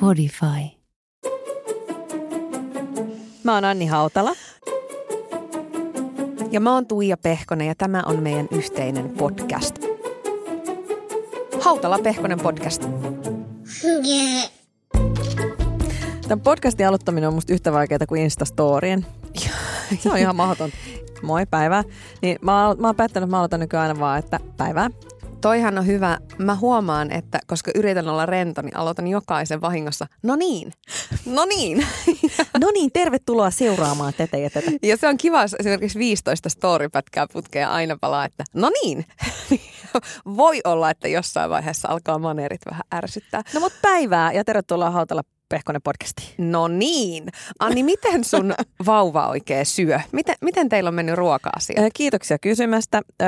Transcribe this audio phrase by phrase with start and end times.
[0.00, 0.46] Podify.
[3.44, 4.32] Mä oon Anni Hautala.
[6.50, 9.78] Ja mä oon Tuija Pehkonen ja tämä on meidän yhteinen podcast.
[11.60, 12.82] Hautala Pehkonen podcast.
[16.28, 19.06] Tämän podcastin aloittaminen on musta yhtä vaikeaa kuin Instastorien.
[19.98, 20.70] Se on ihan mahdoton.
[21.22, 21.84] Moi, päivää.
[22.22, 24.90] Niin mä, mä oon päättänyt, että mä aloitan nykyään aina vaan, että päivää.
[25.40, 26.18] Toihan on hyvä.
[26.38, 30.06] Mä huomaan, että koska yritän olla rento, niin aloitan jokaisen vahingossa.
[30.22, 30.72] No niin,
[31.26, 31.86] no niin.
[32.60, 34.70] No niin, tervetuloa seuraamaan tätä ja tätä.
[34.82, 39.06] Ja se on kiva, jos esimerkiksi 15 storypätkää putkea aina palaa, että no niin.
[40.36, 43.42] Voi olla, että jossain vaiheessa alkaa maneerit vähän ärsyttää.
[43.54, 46.34] No mut päivää ja tervetuloa Hautala Pehkonen podcastiin.
[46.38, 47.28] No niin.
[47.58, 48.54] Anni, miten sun
[48.86, 50.00] vauva oikein syö?
[50.12, 51.82] Miten, miten teillä on mennyt ruoka-asia?
[51.82, 53.02] Ö, Kiitoksia kysymästä.
[53.22, 53.24] Ö,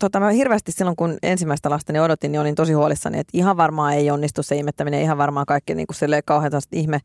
[0.00, 3.92] Tota, mä hirveästi silloin, kun ensimmäistä lastani odotin, niin olin tosi huolissani, että ihan varmaan
[3.94, 7.00] ei onnistu se imettäminen, ihan varmaan kaikki niin kuin kauhean ihme.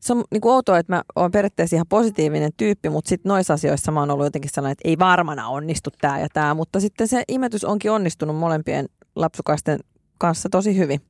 [0.00, 3.54] Se on niin kuin outoa, että mä oon periaatteessa ihan positiivinen tyyppi, mutta sitten noissa
[3.54, 7.08] asioissa mä oon ollut jotenkin sellainen, että ei varmana onnistu tämä ja tämä, mutta sitten
[7.08, 9.78] se imetys onkin onnistunut molempien lapsukaisten
[10.18, 11.00] kanssa tosi hyvin.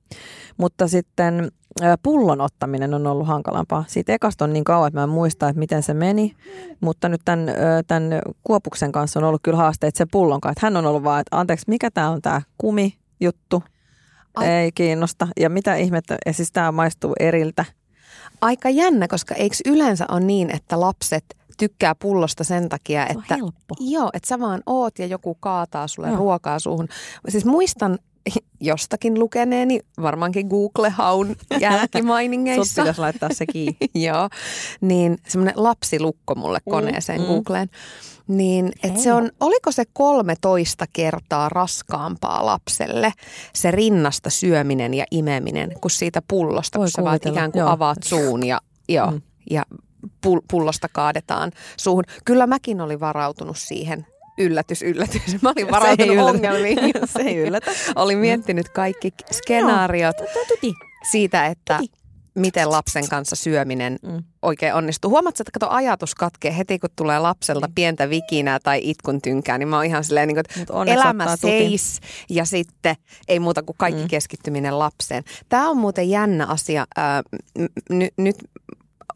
[0.57, 1.53] Mutta sitten
[2.03, 3.85] pullon ottaminen on ollut hankalampaa.
[3.89, 6.37] Siitä ekasta on niin kauan, että mä en muista, että miten se meni.
[6.81, 7.49] Mutta nyt tämän,
[7.87, 10.53] tämän Kuopuksen kanssa on ollut kyllä haasteet se pullon kanssa.
[10.53, 13.63] Että hän on ollut vaan, että anteeksi, mikä tämä on tämä kumi-juttu?
[14.35, 14.47] Ai.
[14.49, 15.29] Ei kiinnosta.
[15.41, 17.65] Ja mitä ihmettä, ja siis tämä maistuu eriltä.
[18.41, 21.25] Aika jännä, koska eikö yleensä on niin, että lapset
[21.59, 23.75] tykkää pullosta sen takia, Se että, helppo.
[23.81, 26.17] joo, että sä vaan oot ja joku kaataa sulle Joo.
[26.17, 26.89] ruokaa suuhun.
[27.29, 27.99] Siis muistan
[28.61, 32.83] jostakin lukeneeni, varmaankin Google-haun Sut jälkimainingeissa.
[32.83, 33.77] pitäisi laittaa se kiinni.
[34.07, 34.29] Joo,
[34.81, 37.27] niin semmoinen lapsilukko mulle koneeseen mm.
[37.27, 37.69] mm, Googleen.
[38.29, 43.13] Niin, että se on, oliko se 13 kertaa raskaampaa lapselle
[43.55, 47.61] se rinnasta syöminen ja imeminen kuin siitä pullosta, Voi kun sä vaan kuvitella, ikään kuin
[47.61, 47.71] joo.
[47.71, 49.13] avaat suun ja, joo, Mm.
[49.15, 49.23] mm.
[49.51, 49.63] ja
[50.27, 52.05] pul- pullosta kaadetaan suuhun.
[52.25, 54.07] Kyllä mäkin olin varautunut siihen.
[54.39, 55.43] Yllätys, yllätys.
[55.43, 56.79] Mä olin varautunut ongelmiin.
[57.17, 57.71] Se ei yllätä.
[57.97, 60.17] Olin miettinyt kaikki skenaariot
[61.11, 61.81] siitä, että
[62.35, 64.23] miten lapsen kanssa syöminen Mm.
[64.43, 65.11] oikein onnistuu.
[65.11, 69.69] Huomaatko, että kato ajatus katkee heti, kun tulee lapselta pientä vikinää tai itkun tynkää, niin
[69.69, 71.39] mä oon ihan silleen, niin kuin, että elämä tutin.
[71.39, 72.97] seis ja sitten
[73.29, 74.05] ei muuta kuin kaikki Mm.
[74.05, 74.09] mm.
[74.09, 75.25] keskittyminen lapseen.
[75.49, 76.87] Tämä on muuten jännä asia.
[77.59, 78.37] N- n- nyt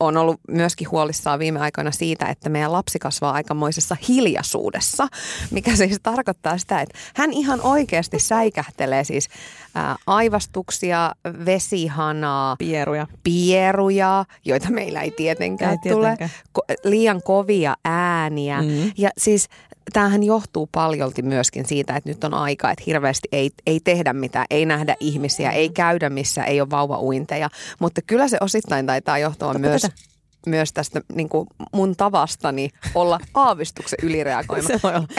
[0.00, 5.08] on ollut myöskin huolissaan viime aikoina siitä, että meidän lapsi kasvaa aikamoisessa hiljaisuudessa,
[5.50, 9.28] mikä siis tarkoittaa sitä, että hän ihan oikeasti säikähtelee siis
[9.74, 11.12] ää, aivastuksia,
[11.46, 13.06] vesihanaa, Pieruja.
[13.22, 16.30] pieruja, joita meillä ei tietenkään, Ei tule, tietenkään.
[16.58, 18.62] ko- liian kovia ääniä.
[18.62, 18.92] Mm.
[18.98, 19.48] Ja siis
[19.92, 24.46] tämähän johtuu paljolti myöskin siitä, että nyt on aika, että hirveästi ei, ei tehdä mitään,
[24.50, 27.48] ei nähdä ihmisiä, ei käydä missä ei ole vauvauinteja.
[27.78, 29.94] Mutta kyllä se osittain taitaa johtua Totta myös, tätä.
[30.46, 34.68] Myös tästä niin kuin mun tavastani olla aavistuksen ylireagoima.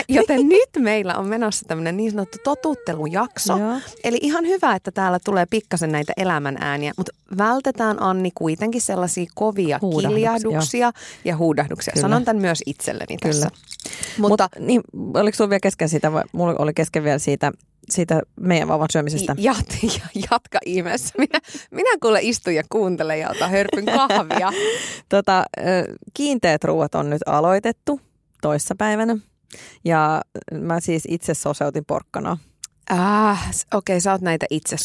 [0.09, 3.57] Joten nyt meillä on menossa tämmöinen niin sanottu totuttelujakso.
[3.57, 3.79] Joo.
[4.03, 9.25] Eli ihan hyvä, että täällä tulee pikkasen näitä elämän ääniä, mutta vältetään Anni kuitenkin sellaisia
[9.35, 10.91] kovia kiljahduksia
[11.25, 11.93] ja huudahduksia.
[11.93, 12.01] Kyllä.
[12.01, 13.33] Sanon tämän myös itselleni Kyllä.
[13.33, 13.49] tässä.
[14.17, 14.81] Mutta Mutta Mut, niin,
[15.13, 17.51] oliko sulla vielä kesken siitä, vai mulla oli kesken vielä siitä,
[17.89, 19.35] siitä meidän vauvan syömisestä?
[19.37, 19.77] jat,
[20.31, 21.13] jatka ihmeessä.
[21.17, 21.39] Minä,
[21.71, 24.51] minä kuule istun ja kuuntelen ja otan hörpyn kahvia.
[25.09, 25.45] Tota,
[26.13, 28.01] kiinteät ruuat on nyt aloitettu
[28.41, 29.17] toissapäivänä.
[29.85, 30.21] Ja
[30.51, 32.37] mä siis itse soseutin porkkanaa.
[32.89, 34.75] Ah, okei, okay, sä oot näitä itse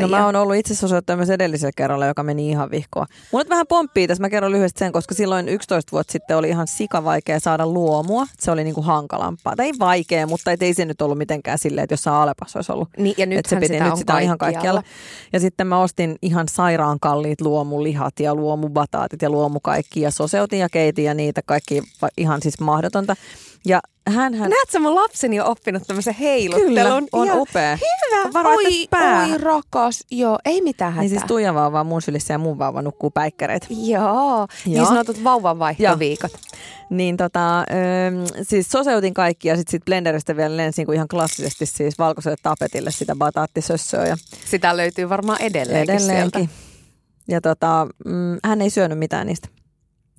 [0.00, 3.06] No mä oon ollut itse soseuttaja myös edellisellä kerralla, joka meni ihan vihkoa.
[3.32, 6.48] Mulla nyt vähän pomppii tässä, mä kerron lyhyesti sen, koska silloin 11 vuotta sitten oli
[6.48, 8.26] ihan sika vaikea saada luomua.
[8.38, 9.56] Se oli niinku hankalampaa.
[9.56, 12.72] Tai ei vaikea, mutta et ei se nyt ollut mitenkään silleen, että jossain Alepassa olisi
[12.72, 12.88] ollut.
[12.98, 14.82] niin, ja nythän se piti, sitä nyt on sitä on ihan kaikkialla.
[15.32, 20.68] Ja sitten mä ostin ihan sairaan kalliit luomulihat ja luomubataatit ja luomukaikki ja soseutin ja
[20.68, 21.82] keitin ja niitä kaikki
[22.16, 23.16] ihan siis mahdotonta.
[23.64, 24.50] Ja hänhän...
[24.50, 26.74] Näet sä mun lapseni on oppinut tämmöisen heiluttelun?
[26.74, 27.76] Kyllä, on Ihan upea.
[27.76, 28.32] Hyvä.
[28.32, 29.22] Varo, oi, pää.
[29.22, 30.04] oi rakas.
[30.10, 31.02] Joo, ei mitään hätää.
[31.02, 33.66] Niin siis Tuija vauva on mun sylissä ja mun vauva nukkuu päikkäreitä.
[33.70, 34.86] Joo, niin Joo.
[34.86, 36.32] sanotut vauvanvaihtoviikot.
[36.90, 37.64] Niin tota, ö,
[38.42, 42.90] siis soseutin kaikki ja sitten sit blenderistä vielä lensin kuin ihan klassisesti siis valkoiselle tapetille
[42.90, 46.40] sitä bataattisössöä ja Sitä löytyy varmaan edelleenkin, edelleenkin.
[46.40, 46.66] sieltä.
[47.28, 49.48] Ja tota, mm, hän ei syönyt mitään niistä.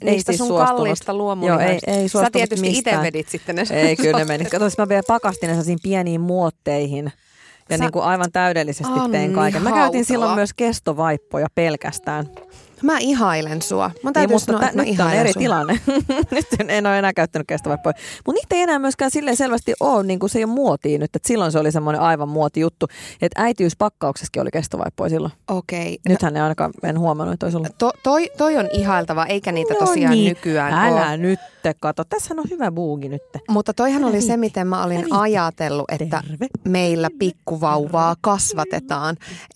[0.04, 0.78] Niistä siis sun suostunut.
[0.78, 1.92] kalliista Joo, luomulihoista.
[1.92, 4.46] ei, ei Sä tietysti itse vedit sitten ne Ei, kyllä ne meni.
[4.46, 7.12] Kato, siis mä vielä pakastin ne pieniin muotteihin.
[7.70, 9.62] Ja Sä- niin kuin aivan täydellisesti Anni tein kaiken.
[9.62, 10.04] Mä käytin Hautala.
[10.04, 12.30] silloin myös kestovaippoja pelkästään.
[12.84, 13.88] Mä ihailen sua.
[13.88, 15.40] Mun Niin, täytyy mutta sanoa, tä, että mä nyt on eri sua.
[15.40, 15.80] tilanne.
[16.32, 17.96] nyt en ole enää käyttänyt kestävää pois.
[18.26, 21.16] Mutta niitä ei enää myöskään silleen selvästi ole, niin kuin se ei ole muotia nyt.
[21.16, 22.88] Että silloin se oli semmoinen aivan muoti juttu.
[23.22, 25.34] Että äitiyspakkauksessakin oli kestävää pois silloin.
[25.48, 25.92] Okei.
[25.92, 27.78] No, Nythän ne ainakaan, en huomannut, että olisi ollut.
[27.78, 30.30] to, toi, toi on ihailtava, eikä niitä tosiaan niin.
[30.30, 31.18] nykyään Älä ole.
[31.18, 31.40] nyt,
[31.82, 32.04] kato.
[32.04, 33.22] Tässähän on hyvä buugi nyt.
[33.50, 35.18] Mutta toihan oli se, miten mä olin Hävitti.
[35.20, 36.48] ajatellut, että Terve.
[36.68, 39.16] meillä pikkuvauvaa kasvatetaan.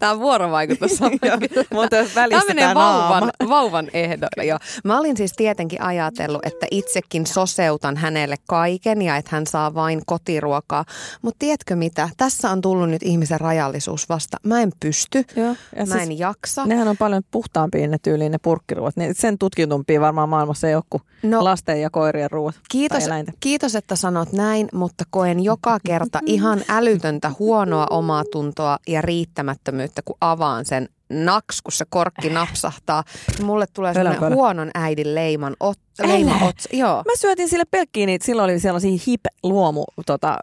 [0.00, 1.00] Tämä on vuorovaikutus.
[1.72, 4.44] Mutta Tämä menee vauvan, vauvan ehdoilla.
[4.44, 4.58] Joo.
[4.84, 10.02] Mä olin siis tietenkin ajatellut, että itsekin soseutan hänelle kaiken ja että hän saa vain
[10.06, 10.84] kotiruokaa.
[11.22, 12.08] Mutta tiedätkö mitä?
[12.16, 14.36] Tässä on tullut nyt ihmisen rajallisuus vasta.
[14.42, 16.66] Mä en pysty, Joo, ja mä siis, en jaksa.
[16.66, 18.96] nehän on paljon puhtaampia ne tyyliin ne purkkiruot.
[18.96, 22.54] Niin sen tutkitumpia varmaan maailmassa ei ole kuin No, lasten ja koirien ruoat.
[22.70, 23.04] Kiitos,
[23.40, 29.89] kiitos, että sanot näin, mutta koen joka kerta ihan älytöntä huonoa omaa tuntoa ja riittämättömyyttä,
[30.04, 33.04] kun avaan sen naks, kun se korkki napsahtaa.
[33.36, 36.68] Niin mulle tulee sellainen huonon äidin leiman ot, leima otsa.
[36.72, 36.96] Joo.
[36.96, 40.38] Mä syötin sille pelkkiä niitä, silloin oli sellaisia hip luomu tota,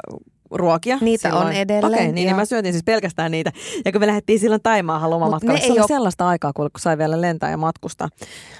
[0.52, 0.98] ruokia.
[1.02, 1.48] Niitä silloin.
[1.48, 2.38] on edelleen, Okei, niin, niin joo.
[2.38, 3.52] mä syötin siis pelkästään niitä.
[3.86, 6.98] Ja kun me lähdettiin silloin Taimaan lomamatkalle, se oli oo- sellaista aikaa, kun kun sai
[6.98, 8.10] vielä lentää ja matkustaa.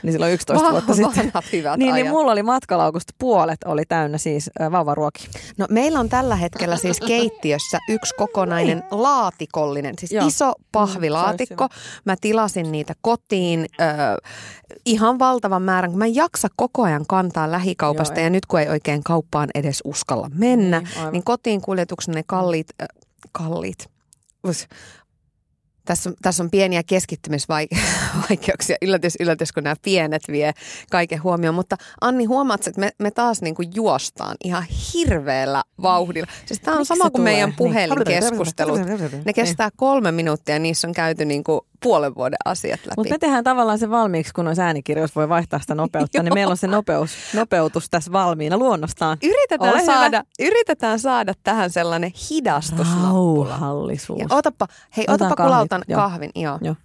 [0.04, 1.32] Niin silloin 11 vuotta sitten.
[1.54, 2.08] Hyvät Niin, niin ajat.
[2.08, 5.30] mulla oli matkalaukusta puolet oli täynnä siis äh, vauvaruokia.
[5.58, 10.28] No meillä on tällä hetkellä siis keittiössä yksi kokonainen laatikollinen, siis Joo.
[10.28, 11.68] iso pahvilaatikko.
[12.06, 13.84] Mä tilasin niitä kotiin ö,
[14.86, 18.60] ihan valtavan määrän, kun mä en jaksa koko ajan kantaa lähikaupasta Joo, ja nyt kun
[18.60, 21.14] ei oikein kauppaan edes uskalla mennä, Niin, niin, aivan.
[21.14, 21.77] niin kotiin kuljetuksen
[22.08, 22.88] ne kalliit, äh,
[23.32, 23.90] kalliit.
[25.88, 30.52] Tässä on, tässä on pieniä keskittymisvaikeuksia, yllätys, yllätys, kun nämä pienet vie
[30.92, 31.56] kaiken huomioon.
[31.56, 36.28] Mutta Anni, huomaat, että me, me taas niin kuin juostaan ihan hirveällä vauhdilla.
[36.46, 37.88] Siis tämä on Miksi sama kuin meidän tulee?
[37.88, 38.86] puhelinkeskustelut.
[38.86, 39.22] Niin.
[39.26, 42.94] Ne kestää kolme minuuttia ja niissä on käyty niin kuin puolen vuoden asiat läpi.
[42.98, 46.52] Mutta me tehdään tavallaan se valmiiksi, kun noissa äänikirjoissa voi vaihtaa sitä nopeutta, niin meillä
[46.52, 49.18] on se nopeus, nopeutus tässä valmiina luonnostaan.
[49.24, 49.94] Yritetään Ole hyvä.
[49.94, 53.50] saada, yritetään saada tähän sellainen hidastusnappula.
[53.50, 54.20] Rauhallisuus.
[54.20, 54.68] Ja otapa,
[54.98, 56.02] hei, otapa kahvit, kulautan joo.
[56.02, 56.32] kahvin.
[56.36, 56.60] Joo.
[56.62, 56.76] Joo.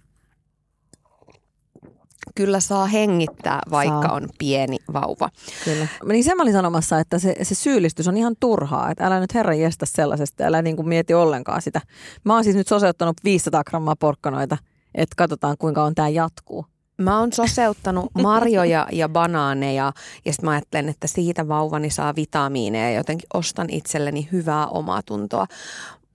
[2.35, 4.13] Kyllä saa hengittää, vaikka Saa.
[4.13, 5.29] on pieni vauva.
[5.65, 5.87] Kyllä.
[6.05, 8.91] Niin sen mä olin sanomassa, että se, se syyllistys on ihan turhaa.
[8.91, 11.81] Että älä nyt herran jestä sellaisesta, älä niin kuin mieti ollenkaan sitä.
[12.23, 14.57] Mä oon siis nyt soseuttanut 500 grammaa porkkanoita,
[14.95, 16.65] että katsotaan kuinka on tämä jatkuu.
[16.97, 19.93] Mä oon soseuttanut marjoja ja banaaneja
[20.25, 25.01] ja sitten mä ajattelen, että siitä vauvani saa vitamiineja ja jotenkin ostan itselleni hyvää omaa
[25.05, 25.47] tuntoa.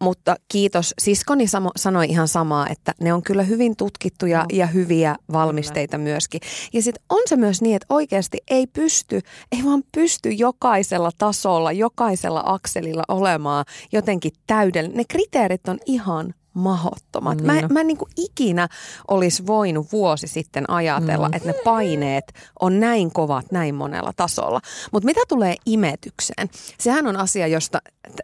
[0.01, 0.95] Mutta kiitos.
[0.99, 4.47] Siskoni samo, sanoi ihan samaa, että ne on kyllä hyvin tutkittuja No.
[4.53, 6.41] ja hyviä valmisteita myöskin.
[6.73, 9.21] Ja sitten on se myös niin, että oikeasti ei pysty,
[9.53, 14.97] ei vaan pysty jokaisella tasolla, jokaisella akselilla olemaan jotenkin täydellinen.
[14.97, 17.37] Ne kriteerit on ihan mahottomat.
[17.41, 18.69] Niin Mä, mä en niin kuin ikinä
[19.09, 21.35] olisi voinut vuosi sitten ajatella, Mm.
[21.35, 24.61] että ne paineet on näin kovat näin monella tasolla.
[24.93, 26.49] Mutta mitä tulee imetykseen?
[26.79, 27.83] Sehän on asia, josta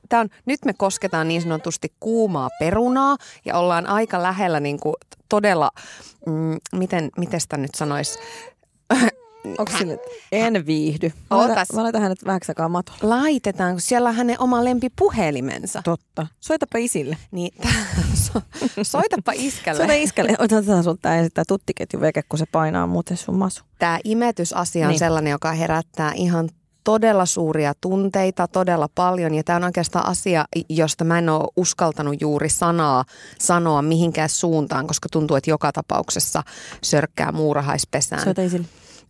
[0.08, 4.94] tää on, nyt me kosketaan niin sanotusti kuumaa perunaa ja ollaan aika lähellä niin kuin
[5.28, 5.70] todella,
[6.26, 8.18] mm, miten, miten sitä nyt sanoisi,
[9.58, 9.98] Onko sille,
[10.32, 11.12] en viihdy?
[11.30, 11.48] Mä Ootas.
[11.56, 12.98] laitan, mä laitan hänet vähäksi aikaa matolle.
[13.02, 15.82] laitetaan, kun siellä on hänen oma lempipuhelimensa.
[15.84, 16.26] Totta.
[16.40, 17.16] Soitapa isille.
[17.30, 17.54] Niin,
[18.32, 18.42] so,
[18.82, 19.78] soitapa iskälle.
[19.78, 20.36] Soita iskälle.
[20.38, 23.64] Otetaan sulta ensin tämä tuttiketju veke, kun se painaa muuten sun masu.
[23.78, 24.98] Tämä imetysasia on Niin.
[24.98, 26.48] sellainen, joka herättää ihan
[26.84, 29.34] todella suuria tunteita, todella paljon.
[29.34, 33.04] Ja tämä on oikeastaan asia, josta mä en ole uskaltanut juuri sanaa
[33.38, 36.42] sanoa mihinkään suuntaan, koska tuntuu, että joka tapauksessa
[36.82, 38.24] sörkkää muurahaispesään.
[38.24, 38.66] Soita isille.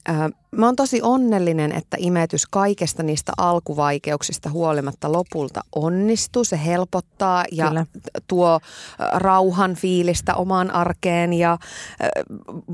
[0.09, 0.13] Ö,
[0.57, 6.45] Mä oon tosi onnellinen, että imetys kaikesta niistä alkuvaikeuksista huolimatta lopulta onnistuu.
[6.45, 7.87] Se helpottaa ja Kyllä.
[8.27, 8.59] tuo ö,
[9.13, 11.59] rauhan fiilistä omaan arkeen ja
[12.03, 12.07] ö,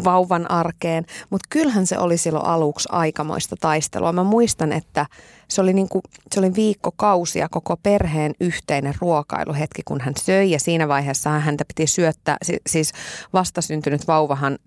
[0.05, 1.05] vauvan arkeen.
[1.31, 4.13] Mutta kyllähän se oli silloin aluksi aikamoista taistelua.
[4.13, 5.07] Mä muistan, että
[5.49, 6.01] se oli, niinku,
[6.35, 10.51] se oli viikkokausia koko perheen yhteinen ruokailuhetki, kun hän söi.
[10.51, 12.93] Ja siinä vaiheessa häntä piti syöttää, si- siis
[13.33, 14.59] vastasyntynyt vauvahan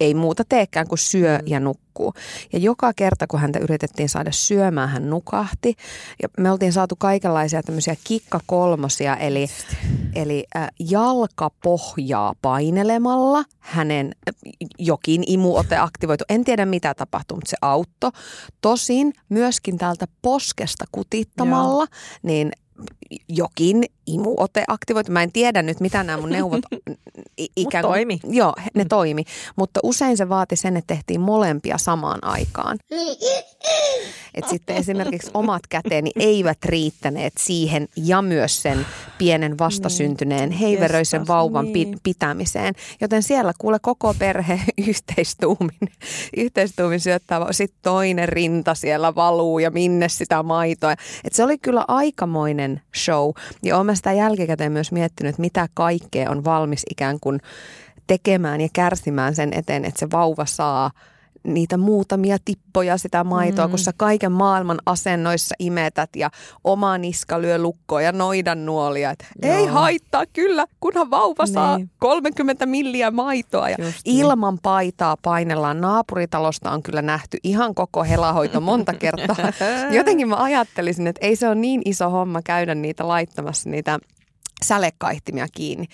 [0.00, 2.14] ei muuta teekään kuin syö ja nukkuu.
[2.52, 5.74] Ja joka kerta, kun häntä yritettiin saada syömään, hän nukahti.
[6.22, 9.46] Ja me oltiin saatu kaikenlaisia tämmöisiä kikkakolmosia, eli,
[10.14, 14.34] eli äh, jalkapohjaa painelemalla hänen äh,
[14.78, 16.24] jokin imuote aktivoitu.
[16.28, 18.10] En tiedä mitä tapahtui, mutta se auttoi.
[18.60, 21.86] Tosin myöskin täältä poskesta kutittamalla,
[22.22, 22.52] niin
[23.28, 25.12] jokin imuote aktivoitu.
[25.12, 26.60] Mä en tiedä nyt, mitä nämä mun neuvot
[27.56, 28.20] ikään kuin, toimi.
[28.28, 29.24] Joo, ne toimi.
[29.56, 32.78] Mutta usein se vaati sen, että tehtiin molempia samaan aikaan.
[34.34, 38.86] Et sitten esimerkiksi omat käteeni eivät riittäneet siihen ja myös sen
[39.18, 41.98] pienen vastasyntyneen Niin, heiveröisen jestas, vauvan pi- niin.
[42.02, 42.74] pitämiseen.
[43.00, 45.88] Joten siellä kuule koko perhe yhteistuumin,
[46.36, 50.92] yhteistuumin syöttää, sitten toinen rinta siellä valuu ja minne sitä maitoa.
[51.24, 53.30] Et se oli kyllä aikamoinen show.
[53.62, 57.40] Ja olen sitä jälkikäteen myös miettinyt, mitä kaikkea on valmis ikään kuin
[58.06, 60.90] tekemään ja kärsimään sen eteen, että se vauva saa
[61.44, 63.70] niitä muutamia tippoja sitä maitoa, mm.
[63.70, 66.30] kun sä kaiken maailman asennoissa imetät ja
[66.64, 69.10] oma niska lyö lukkoa ja noidan nuolia.
[69.10, 71.54] Et ei haittaa kyllä, kunhan vauva niin.
[71.54, 71.90] saa Niin.
[71.98, 74.20] 30 milliä maitoa ja Just niin.
[74.20, 75.80] ilman paitaa painellaan.
[75.80, 79.36] Naapuritalosta on kyllä nähty ihan koko helahoito monta kertaa.
[79.98, 83.98] Jotenkin mä ajattelisin, että ei se ole niin iso homma käydä niitä laittamassa niitä
[84.62, 85.86] sälekaihtimia kiinni.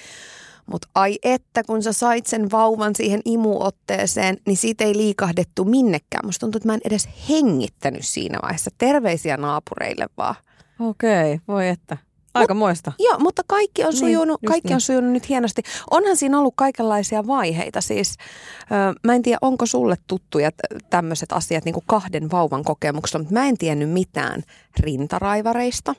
[0.71, 6.27] Mutta ai että, kun sä sait sen vauvan siihen imuotteeseen, niin siitä ei liikahdettu minnekään.
[6.27, 8.71] Musta tuntuu, että mä en edes hengittänyt siinä vaiheessa.
[8.79, 10.35] Terveisiä naapureille vaan.
[10.81, 11.97] Okei, voi että.
[12.35, 12.93] Aika moista.
[12.99, 14.75] Joo, mutta kaikki on Niin, sujunut, just kaikki niin.
[14.75, 15.63] on sujunut nyt hienosti.
[15.91, 17.81] Onhan siinä ollut kaikenlaisia vaiheita.
[17.81, 18.15] Siis,
[18.63, 20.51] ö, mä en tiedä, onko sulle tuttuja
[20.91, 24.43] tämmöiset asiat niin kuin kahden vauvan kokemuksesta, mutta mä en tiennyt mitään
[24.81, 25.95] rintaraivareista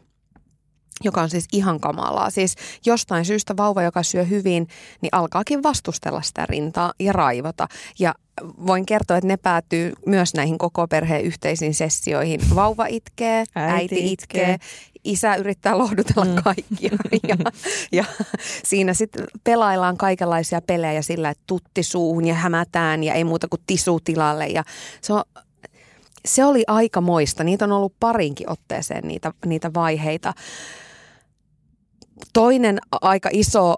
[1.04, 2.30] joka on siis ihan kamalaa.
[2.30, 4.68] Siis jostain syystä vauva, joka syö hyvin,
[5.02, 7.68] niin alkaakin vastustella sitä rintaa ja raivota.
[8.00, 8.16] Ja
[8.68, 12.42] voin kertoa, että ne päätyy myös näihin koko perheen yhteisiin sessioihin.
[12.56, 14.54] Vauva itkee, äiti, Äiti itkee.
[14.54, 14.58] itkee,
[15.04, 16.36] isä yrittää lohdutella mm.
[16.44, 16.98] kaikkia.
[17.28, 17.38] Ja,
[17.92, 18.06] ja
[18.64, 23.62] siinä sitten pelaillaan kaikenlaisia pelejä sillä, että tutti suuhun ja hämätään ja ei muuta kuin
[23.68, 24.48] tisu tilalle.
[24.48, 24.64] Ja
[25.02, 25.24] se, on,
[26.26, 27.44] se oli aika moista.
[27.44, 30.34] Niitä on ollut parinkin otteeseen niitä, niitä vaiheita.
[32.34, 33.76] Toinen aika iso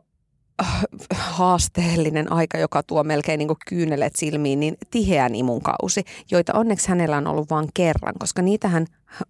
[0.62, 6.90] äh, haasteellinen aika, joka tuo melkein niin kyyneleet silmiin, niin tiheän imun kausi, joita onneksi
[6.90, 8.86] hänellä on ollut vain kerran, koska niitähän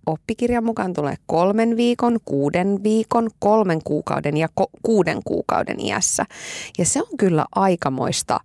[0.05, 6.25] oppikirjan mukaan tulee kolmen viikon, kuuden viikon, kolmen kuukauden ja ko- kuuden kuukauden iässä.
[6.77, 8.39] Ja se on kyllä aikamoista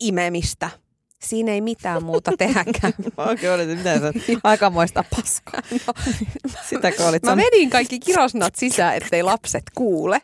[0.00, 0.83] imemistä.
[1.24, 2.92] Siinä ei mitään muuta tehdäkään.
[3.16, 3.90] Oikein oli, mitä?
[4.44, 5.60] Aikamoista paskaa.
[6.68, 10.22] Sitäkö olit Mä vedin kaikki kirosnat sisään, ettei lapset kuule.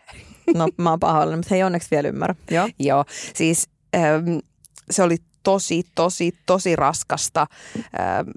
[0.54, 2.34] No mä oon pahoillani, mutta hei onneksi vielä ymmärrä.
[2.50, 2.68] Joo.
[2.78, 3.04] Joo,
[3.34, 4.40] siis äm,
[4.90, 7.46] se oli tosi, tosi, tosi raskasta.
[7.76, 8.30] Ähm,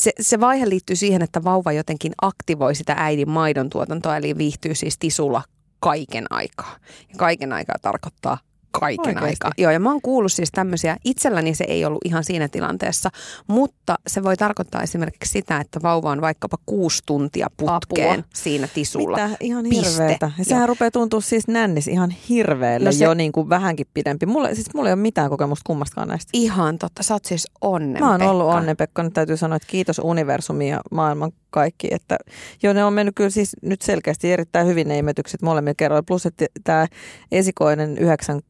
[0.00, 4.74] se, se vaihe liittyy siihen, että vauva jotenkin aktivoi sitä äidin maidon tuotantoa, eli viihtyy
[4.74, 5.42] siis tisulla
[5.80, 6.76] kaiken aikaa.
[7.08, 8.38] Ja kaiken aikaa tarkoittaa
[8.70, 9.26] kaiken Oikeesti?
[9.26, 9.50] aikaa.
[9.58, 13.10] Joo, ja mä oon kuullut siis tämmöisiä, itselläni se ei ollut ihan siinä tilanteessa,
[13.46, 18.30] mutta se voi tarkoittaa esimerkiksi sitä, että vauva on vaikkapa kuusi tuntia putkeen Apua.
[18.34, 19.16] siinä tisulla.
[19.16, 19.36] Mitä?
[19.40, 20.30] Ihan hirveetä.
[20.38, 20.66] Ja sehän Joo.
[20.66, 24.26] rupeaa tuntua siis nännis ihan hirveelle No se- jo niin kuin vähänkin pidempi.
[24.26, 26.30] Mulle, siis mulla ei ole mitään kokemusta kummastakaan näistä.
[26.32, 29.02] Ihan totta, sä oot siis onnen Mä oon ollut onnen Pekka.
[29.02, 31.88] Nyt täytyy sanoa, että kiitos universumi ja maailman kaikki.
[31.90, 32.18] Että
[32.62, 36.02] jo ne on mennyt kyllä siis nyt selkeästi erittäin hyvin ne imetykset molemmilla kerroilla.
[36.06, 36.86] Plus, että tämä
[37.32, 38.40] esikoinen yhdeksän,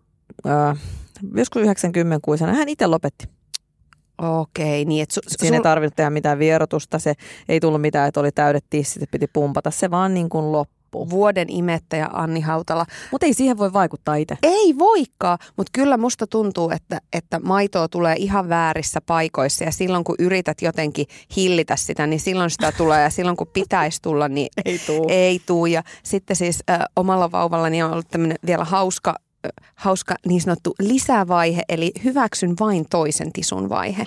[0.47, 0.79] äh,
[1.35, 3.29] joskus 90 kuisena, hän itse lopetti.
[4.23, 7.15] Okei, niin että su, su, Siinä ei tarvinnut tehdä mitään vierotusta, se
[7.49, 9.71] ei tullut mitään, että oli täydet tissit, piti pumpata.
[9.71, 11.11] Se vaan niin kuin loppuu.
[11.11, 12.87] vuoden imettäjä Anni Hautala.
[13.11, 14.37] Mutta ei siihen voi vaikuttaa itse.
[14.43, 20.05] Ei voikaan, mutta kyllä musta tuntuu, että, että maitoa tulee ihan väärissä paikoissa ja silloin
[20.05, 21.07] kun yrität jotenkin
[21.37, 25.07] hillitä sitä, niin silloin sitä tulee ja silloin kun pitäisi tulla, niin Ei tuu.
[25.09, 25.67] ei tuu.
[25.67, 29.15] Ja sitten siis äh, omalla vauvallani on ollut tämmöinen vielä hauska,
[29.75, 34.05] hauska niin sanottu lisävaihe, eli hyväksyn vain toisen tisun vaihe.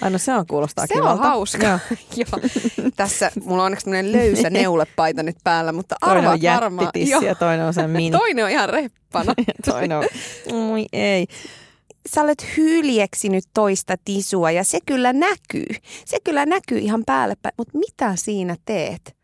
[0.00, 1.22] Ai no se on kuulostaa Se on kivalta.
[1.22, 1.66] hauska.
[1.66, 1.78] Joo.
[2.16, 2.90] Joo.
[2.96, 6.84] Tässä mulla on onneksi tämmöinen löysä neulepaita nyt päällä, mutta Toinen arvaat on varmaan.
[6.86, 8.10] jättitissi ja toinen on se mini.
[8.18, 9.34] Toinen on ihan reppana.
[9.64, 10.04] toinen on,
[10.70, 11.26] Oi, ei.
[12.14, 15.66] Sä olet hyljeksinyt toista tisua ja se kyllä näkyy.
[16.04, 19.16] Se kyllä näkyy ihan päälle päin, mutta mitä siinä teet?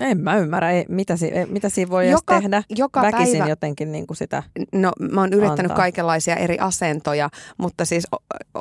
[0.00, 2.62] En mä ymmärrä, ei, mitä, si, mitä siinä voi Joka- edes tehdä.
[2.76, 4.42] joka Väkisin päivä- jotenkin niin kuin sitä.
[4.72, 5.76] No mä oon yrittänyt Antaa.
[5.76, 8.06] kaikenlaisia eri asentoja, mutta siis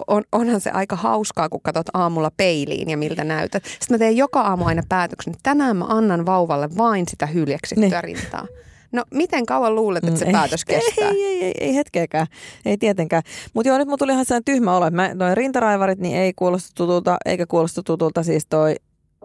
[0.08, 3.64] on, onhan se aika hauskaa, kun katsot aamulla peiliin ja miltä näytät.
[3.66, 8.02] Sitten mä teen joka aamu aina päätöksen, että tänään mä annan vauvalle vain sitä hyljeksittyä
[8.02, 8.04] Niin.
[8.04, 8.48] rintaa.
[8.92, 11.10] No miten kauan luulet, että se Mm, päätös ei, kestää?
[11.10, 12.28] Ei, ei, ei, ei hetkeäkään.
[12.66, 13.24] Ei tietenkään.
[13.54, 16.34] Mutta joo, nyt mulla tuli ihan sellainen tyhmä olo, että mä, noi rintaraivarit niin ei
[16.36, 18.76] kuulosta tutulta, eikä kuulosta tutulta siis toi,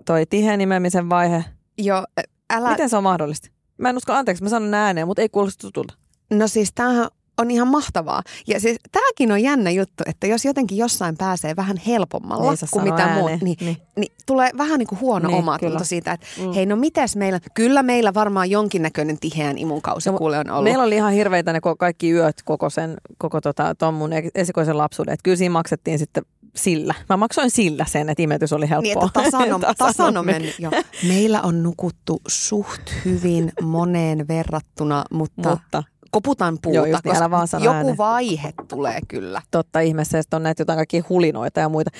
[0.04, 1.44] toi tiheen nimemisen vaihe.
[1.84, 2.04] Joo,
[2.50, 2.70] älä...
[2.70, 3.48] Miten se on mahdollista?
[3.78, 5.94] Mä en usko, anteeksi, mä sanon ääneen, mutta ei kuulosta tutulta.
[6.30, 7.08] No siis tämähän
[7.38, 8.22] on ihan mahtavaa.
[8.46, 13.08] Ja siis tämäkin on jännä juttu, että jos jotenkin jossain pääsee vähän helpommalla kuin mitä
[13.14, 13.76] muut, niin, Niin.
[13.96, 15.84] niin tulee vähän niin kuin huono Niin, omatunto kyllä.
[15.84, 16.52] siitä, että Mm.
[16.52, 20.64] hei no mites meillä, kyllä meillä varmaan jonkinnäköinen tiheän imunkausi No, kuule on ollut.
[20.64, 25.14] Meillä oli ihan hirveitä ne kaikki yöt koko sen, koko tota, ton mun esikoisen lapsuuden.
[25.14, 26.24] Et kyllä siinä maksettiin sitten
[26.56, 26.94] sillä.
[27.08, 29.06] Mä maksoin sillä sen, että imetys oli Niin, helppoa.
[29.06, 30.34] että tasan on, tasan on Tasanommin.
[30.34, 30.70] mennyt jo.
[31.08, 37.30] Meillä on nukuttu suht hyvin moneen verrattuna, mutta, Mutta koputan puuta, Joo, just niin, koska
[37.30, 37.96] vaan joku ääneen.
[37.96, 39.42] vaihe tulee kyllä.
[39.50, 41.90] totta ihmeessä, sitten on näitä jotain kaikkia hulinoita ja muita.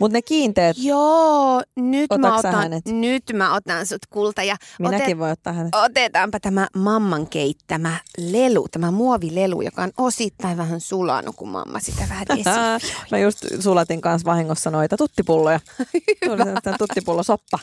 [0.00, 2.84] Mutta ne kiinteet, Joo, nyt mä, otan, hänet?
[2.86, 5.74] nyt mä otan sut kulta ja minäkin voin ottaa hänet.
[5.74, 12.02] otetaanpa tämä mamman keittämä lelu, tämä muovilelu, joka on osittain vähän sulanut, kun mamma sitä
[12.08, 12.26] vähän.
[13.10, 15.60] Mä just sulatin kanssa vahingossa noita tuttipulloja.
[16.24, 17.58] Tuli sellainen tuttipullosoppa.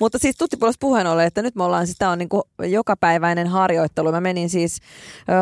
[0.00, 4.12] Mutta siis tuttipullosta puheen ollen, että nyt me ollaan, siis tää on niinku jokapäiväinen harjoittelu.
[4.12, 4.78] Mä menin siis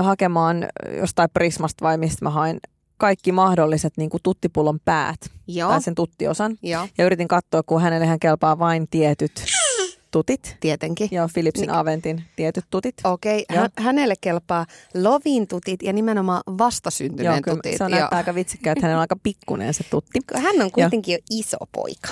[0.03, 0.67] hakemaan
[0.99, 2.61] jostain Prismasta vai mistä mä hain
[2.97, 5.21] kaikki mahdolliset niinku tuttipullon päät.
[5.47, 6.57] Joo, Tai sen tuttiosan.
[6.63, 9.45] joo, Ja yritin katsoa, kun hänelle hän kelpaa vain tietyt
[10.11, 10.57] tutit.
[10.61, 11.09] tietenkin.
[11.11, 11.71] Ja Philipsin Niin.
[11.77, 12.95] Aventin tietyt tutit.
[13.05, 13.61] Okei, Joo.
[13.61, 17.79] hän, hänelle kelpaa lovin tutit ja nimenomaan vastasyntyneen Joo, kyllä tutit.
[17.79, 18.09] se on Joo.
[18.11, 20.19] aika vitsikkää, että hänellä on aika pikkunen se tutti.
[20.35, 22.09] Hän on kuitenkin jo iso poika.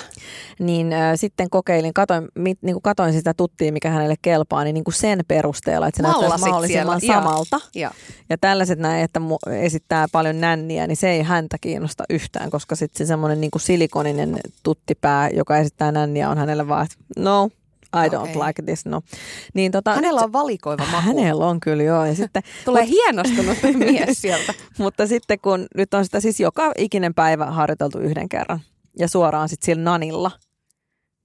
[0.59, 4.73] Niin äh, sitten kokeilin, katoin, mit, niin kuin katoin sitä tuttia, mikä hänelle kelpaa, niin,
[4.73, 7.23] niin kuin sen perusteella, että se näyttäisi Mallasit mahdollisimman siellä, joo.
[7.23, 7.59] samalta.
[7.75, 7.91] Joo.
[8.29, 12.75] Ja tällaiset näin, että mu- esittää paljon nänniä, niin se ei häntä kiinnosta yhtään, koska
[12.75, 17.49] sitten se semmoinen niin kuin silikoninen tuttipää, joka esittää nänniä, on hänelle vaan, että no,
[18.05, 18.47] I don't Okei.
[18.47, 19.01] like this, no.
[19.53, 21.01] Niin, tota, Hänellä on valikoiva maku.
[21.07, 22.05] Hänellä on kyllä, joo.
[22.05, 24.53] Ja sitten, Tulee hienostunut mies sieltä.
[24.77, 28.59] mutta sitten kun nyt on sitä siis joka ikinen päivä harjoiteltu yhden kerran
[28.99, 30.31] ja suoraan sitten sillä nanilla.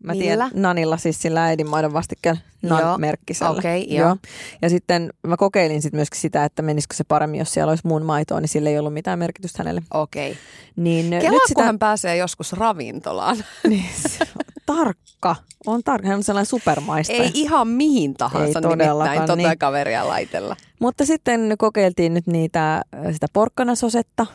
[0.05, 0.25] Mä Millä?
[0.25, 3.59] tiedän, nanilla siis sillä äidinmaidon vastikkeen Joo, nan-merkkisellä.
[3.59, 4.17] okei, joo.
[4.63, 8.03] Ja sitten mä kokeilin sitten myöskin sitä, että menisikö se paremmin, jos siellä olisi muun
[8.03, 9.83] maitoa, niin sillä ei ollut mitään merkitystä hänelle.
[9.95, 10.37] Okei.
[10.77, 13.37] Niin Kelaa, nyt sitä, hän pääsee joskus ravintolaan.
[13.69, 14.25] niin, se
[14.67, 17.23] tarkka, on tarkka, hän on sellainen supermaistaja.
[17.23, 19.59] Ei ihan mihin tahansa Ei nimittäin tota niin.
[19.59, 20.57] kaveria laitella.
[20.81, 22.83] Mutta sitten kokeiltiin nyt niitä,
[23.13, 24.27] sitä porkkanasosetta.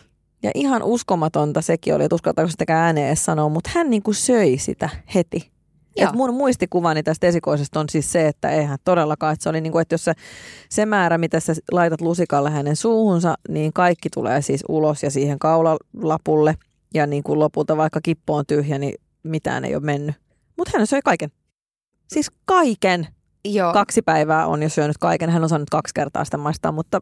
[0.44, 4.16] Ja ihan uskomatonta sekin oli, että uskaltaako sitäkään ääneen edes sanoa, mutta hän niin kuin
[4.16, 5.57] söi sitä heti.
[5.98, 6.10] Joo.
[6.10, 9.72] Et mun muistikuvani tästä esikoisesta on siis se, että eihän todellakaan, että se oli niin
[9.72, 10.14] kuin, että jos se,
[10.70, 15.40] se määrä, mitä sä laitat lusikalle hänen suuhunsa, niin kaikki tulee siis ulos ja siihen
[15.40, 16.56] kaulalapulle.
[16.94, 20.16] Ja niin kuin lopulta vaikka kippo on tyhjä, niin mitään ei ole mennyt.
[20.58, 21.32] Mutta hän söi kaiken.
[22.08, 23.08] Siis kaiken.
[23.46, 23.74] Joo.
[23.74, 25.30] Kaksi päivää on jo syönyt kaiken.
[25.30, 27.00] Hän on saanut kaksi kertaa sitä maistaa, mutta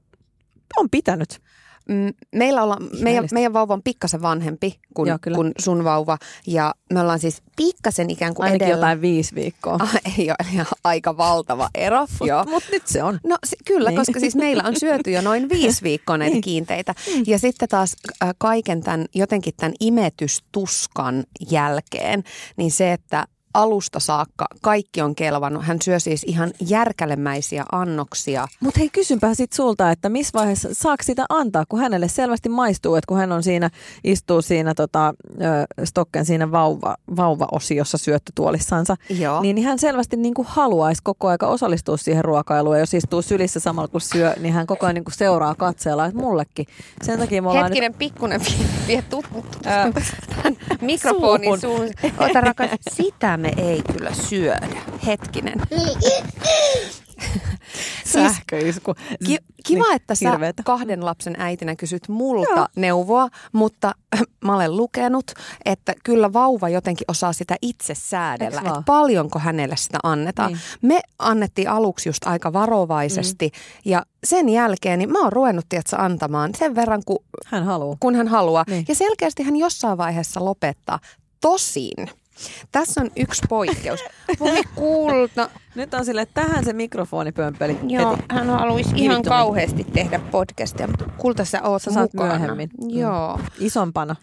[0.78, 1.39] on pitänyt.
[2.36, 5.36] Meillä olla, meidän, meidän vauva on pikkasen vanhempi kuin, Joo, kyllä.
[5.36, 6.17] kuin sun vauva.
[6.48, 8.78] Ja me ollaan siis pikkasen ikään kuin Ainakin edellä.
[8.78, 9.74] jotain viisi viikkoa.
[9.80, 12.06] Ah, ei ole ihan aika valtava ero.
[12.50, 13.19] Mutta nyt se on.
[13.24, 13.95] No se, kyllä, Niin.
[13.98, 14.06] niin.
[14.06, 16.41] koska siis meillä on syöty jo noin viisi viikkoa näitä Niin.
[16.41, 16.95] kiinteitä.
[17.28, 22.24] Ja sitten taas äh, kaiken tämän, jotenkin tämän imetystuskan jälkeen,
[22.58, 25.63] niin se, että alusta saakka kaikki on kelvannut.
[25.63, 28.48] Hän syö siis ihan järkälemäisiä annoksia.
[28.60, 32.96] Mutta hei, kysynpä sit sulta, että missä vaiheessa saako sitä antaa, kun hänelle selvästi maistuu,
[32.96, 33.70] että kun hän on siinä,
[34.04, 35.13] istuu siinä tota,
[35.84, 39.41] Stokken siinä vauva, vauva-osiossa syöttötuolissansa, Joo.
[39.41, 42.76] niin hän selvästi niin kuin haluaisi koko aika osallistua siihen ruokailuun.
[42.76, 46.06] Ja jos istuu sylissä samalla kun syö, niin hän koko ajan niin kuin seuraa katseella,
[46.06, 46.65] että mullekin.
[47.04, 48.41] Sen takia me ollaan nyt Hetkinen, pikkunen
[48.88, 49.91] vie tut, tut, Ää,
[50.36, 51.88] tämän mikrofonin suuhun.
[52.02, 52.12] suun.
[52.18, 54.68] Ota rakas, sitä me ei kyllä syödä.
[55.06, 55.62] Hetkinen.
[58.04, 58.94] Siis sähköisku.
[59.26, 60.64] Ki- kiva, Niin, että sä hirveetä.
[60.64, 62.68] kahden lapsen äitinä kysyt multa Joo.
[62.76, 63.92] neuvoa, mutta
[64.46, 65.32] mä olen lukenut,
[65.66, 70.52] että kyllä vauva jotenkin osaa sitä itse säädellä, että paljonko hänelle sitä annetaan.
[70.52, 70.62] Niin.
[70.82, 73.92] Me annettiin aluksi just aika varovaisesti mm.
[73.92, 77.98] ja sen jälkeen niin mä oon ruvennut tiedätkö, antamaan sen verran, kun, Hän haluaa.
[78.00, 78.64] kun hän haluaa.
[78.68, 78.86] Niin.
[78.88, 81.00] Ja selkeästi hän jossain vaiheessa lopettaa.
[81.42, 82.10] Tosin,
[82.71, 84.00] tässä on yksi poikkeus.
[84.39, 85.50] Voi kulta.
[85.76, 88.24] Nyt on sille, että tähän se mikrofoni pömpeli Joo, heti.
[88.32, 92.30] hän haluaisi ihan kauheasti tehdä podcastia, mutta kulta sä oot Sä saat mukana.
[92.39, 92.69] myöhemmin.
[92.82, 92.89] Mm.
[92.89, 93.39] Joo.
[93.60, 94.15] Isompana.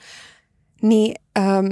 [0.82, 1.66] Niin, ähm,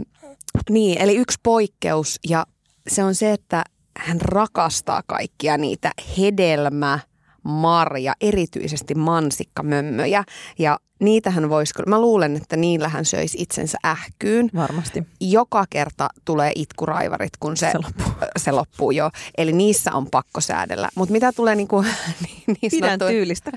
[0.71, 2.47] niin, eli yksi poikkeus ja
[2.89, 3.65] se on se, että
[3.99, 6.99] hän rakastaa kaikkia niitä hedelmä,
[7.43, 10.25] marja, erityisesti mansikkamömmöjä.
[10.59, 14.51] Ja niitähän voisi, mä luulen, että niillä hän söisi itsensä ähkyyn.
[14.55, 15.07] Varmasti.
[15.21, 18.13] Joka kerta tulee itkuraivarit, kun se, Se loppuu.
[18.45, 19.11] se loppuu jo.
[19.39, 20.89] Eli niissä on pakko säädellä.
[20.95, 21.81] Mutta mitä tulee niinku,
[22.27, 23.51] niin, niin Pidän sanottuihin- tyylistä.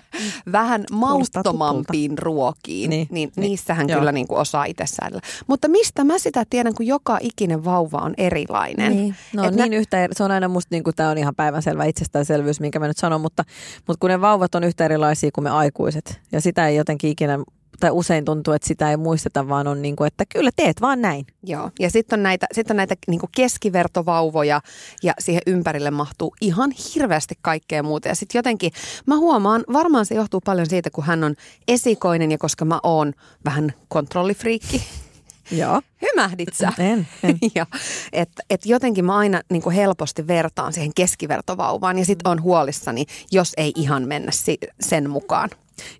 [0.51, 3.99] vähän mauttomampiin ruokiin, Niin, niin, niin, niissähän Joo.
[3.99, 5.21] kyllä niin kuin osaa itse säädellä.
[5.47, 8.91] Mutta mistä mä sitä tiedän, kun joka ikinen vauva on erilainen.
[8.95, 9.15] Niin.
[9.33, 11.85] No Et niin nä- yhtä eri, se on aina musta niin tämä on ihan päivänselvä
[11.85, 13.43] itsestäänselvyys, minkä mä nyt sanon, mutta,
[13.87, 17.32] mutta kun ne vauvat on yhtä erilaisia kuin me aikuiset ja sitä ei jotenkin ikinä,
[17.79, 21.01] tai usein tuntuu, että sitä ei muisteta, vaan on niin kuin, että kyllä teet vaan
[21.01, 21.25] näin.
[21.43, 21.71] Joo.
[21.79, 24.61] Ja sitten on näitä, sit on näitä niin kuin keskivertovauvoja
[25.03, 28.07] ja siihen ympärille mahtuu ihan hirveästi kaikkea muuta.
[28.07, 28.71] Ja sitten jotenkin
[29.05, 31.35] mä huomaan, varmaan se johtuu paljon siitä, kun hän on
[31.67, 33.13] esikoinen ja koska mä oon
[33.45, 34.83] vähän kontrollifriikki,
[35.51, 35.81] Joo.
[36.01, 36.73] Hymähdit sä?
[36.91, 37.37] En, en.
[37.55, 37.65] ja,
[38.13, 43.05] et, et jotenkin mä aina niin kuin helposti vertaan siihen keskivertovauvaan ja sitten on huolissani,
[43.31, 45.49] jos ei ihan mennä si- sen mukaan.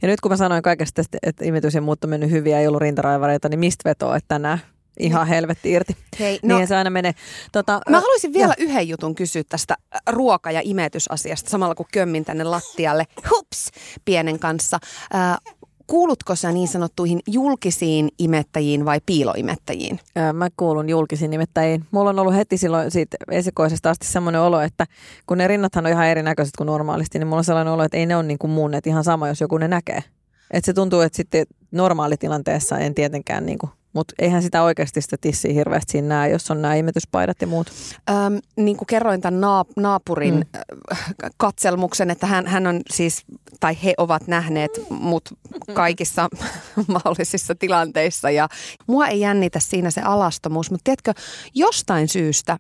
[0.01, 2.67] Ja nyt kun mä sanoin kaikesta tästä, että imetys ja muut on mennyt hyviä, ei
[2.67, 4.59] ollut rintaraivareita, niin mistä vetoa, että tänään
[4.99, 5.97] ihan helvetti irti.
[6.19, 7.13] Hei, no, no, niin se aina menee.
[7.51, 9.75] Tota, Mä haluaisin vielä yhden jutun kysyä tästä
[10.09, 13.07] ruoka- ja imetysasiasta samalla kun kömmin tänne lattialle.
[13.29, 13.71] Hups!
[14.05, 14.79] Pienen kanssa.
[15.15, 15.52] Äh,
[15.87, 19.99] kuulutko sä niin sanottuihin julkisiin imettäjiin vai piiloimettäjiin?
[20.33, 21.85] Mä kuulun julkisiin nimittäin.
[21.91, 24.85] Mulla on ollut heti silloin siitä esikoisesta asti semmoinen olo, että
[25.27, 28.05] kun ne rinnathan on ihan erinäköiset kuin normaalisti, niin mulla on sellainen olo, että ei
[28.05, 30.03] ne ole niin kuin mun, että ihan sama, jos joku ne näkee.
[30.51, 35.17] Että se tuntuu, että sitten normaalitilanteessa en tietenkään, niin kuin, mutta eihän sitä oikeasti sitä
[35.21, 37.71] tissiä hirveästi siinä näe, jos on nämä imetyspaidat ja muut.
[38.09, 41.29] Öm, niin kuin kerroin tämän naap- naapurin Mm.
[41.37, 43.23] katselmuksen, että hän, hän on siis,
[43.59, 45.29] tai he ovat nähneet mut
[45.73, 46.29] kaikissa
[46.93, 48.29] mahdollisissa tilanteissa.
[48.29, 48.49] Ja
[48.87, 51.13] mua ei jännitä siinä se alastomuus, mutta tiedätkö,
[51.55, 52.57] jostain syystä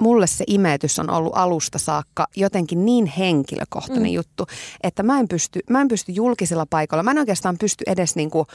[0.00, 4.14] mulle se imetys on ollut alusta saakka jotenkin niin henkilökohtainen mm.
[4.14, 4.46] juttu,
[4.82, 8.46] että mä en, pysty, mä en pysty julkisilla paikoilla, mä en oikeastaan pysty edes niinku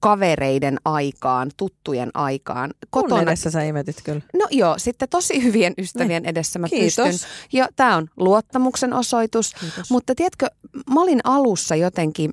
[0.00, 2.70] kavereiden aikaan, tuttujen aikaan.
[2.90, 3.22] Kotona.
[3.22, 4.20] edessä sä imetit kyllä.
[4.34, 7.06] No joo, sitten tosi hyvien ystävien edessä mä Kiitos.
[7.06, 7.28] pystyn.
[7.52, 9.54] Ja tämä on luottamuksen osoitus.
[9.60, 9.90] Kiitos.
[9.90, 10.46] Mutta tiedätkö,
[10.94, 12.32] mä olin alussa jotenkin,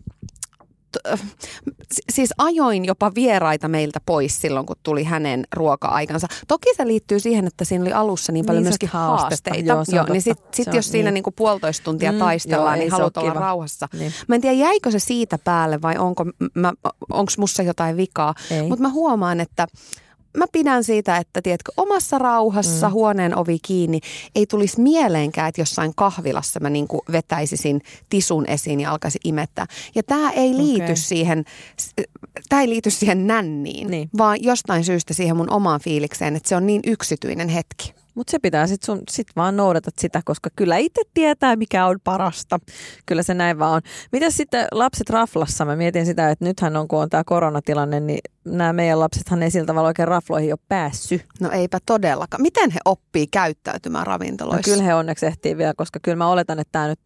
[2.11, 6.27] siis ajoin jopa vieraita meiltä pois silloin, kun tuli hänen ruoka-aikansa.
[6.47, 9.49] Toki se liittyy siihen, että siinä oli alussa niin paljon Niin, myöskin haastetta.
[9.51, 9.69] haasteita.
[9.69, 10.43] Joo, on niin totta.
[10.53, 11.13] sit, sit jos siinä niin.
[11.13, 13.39] niinku puolitoista tuntia Mm, taistellaan, joo, niin haluat olla kiva.
[13.41, 13.87] rauhassa.
[13.99, 14.13] Niin.
[14.27, 16.73] Mä en tiedä, jäikö se siitä päälle vai onko, mä,
[17.11, 18.33] onko mussa jotain vikaa.
[18.67, 19.67] Mutta mä huomaan, että
[20.37, 22.93] mä pidän siitä, että tiedätkö, omassa rauhassa, mm.
[22.93, 23.99] huoneen ovi kiinni,
[24.35, 29.65] ei tulisi mieleenkään, että jossain kahvilassa mä niin vetäisisin tisun esiin ja alkaisin imettää.
[29.95, 30.95] Ja tämä ei liity Okei.
[30.95, 31.45] siihen,
[32.49, 34.09] tämä ei liity siihen nänniin, Niin.
[34.17, 38.02] vaan jostain syystä siihen mun omaan fiilikseen, että se on niin yksityinen hetki.
[38.15, 41.99] Mutta se pitää sitten sun, sit vaan noudatat sitä, koska kyllä itse tietää, mikä on
[42.03, 42.59] parasta.
[43.05, 43.81] Kyllä se näin vaan on.
[44.11, 45.65] Mitäs sitten lapset raflassa?
[45.65, 49.51] Mä mietin sitä, että nythän on, kun on tämä koronatilanne, niin nämä meidän lapsethan ei
[49.51, 51.25] sillä tavalla oikein rafloihin ole päässyt.
[51.39, 52.41] No eipä todellakaan.
[52.41, 54.71] Miten he oppii käyttäytymään No ravintoloissa?
[54.71, 56.99] kyllä he onneksi ehtii vielä, koska kyllä mä oletan, että tämä nyt,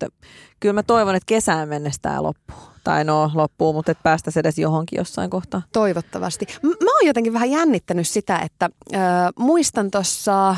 [0.59, 2.57] kyllä mä toivon, että kesään mennessä tämä loppuu.
[2.83, 5.61] Tai no loppuu, mutta että päästäisiin edes johonkin jossain kohtaa.
[5.73, 6.45] Toivottavasti.
[6.63, 8.99] M- Mä oon jotenkin vähän jännittänyt sitä, että äh,
[9.39, 10.55] muistan tuossa,